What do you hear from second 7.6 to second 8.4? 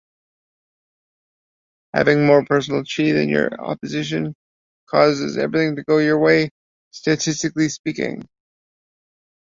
speaking.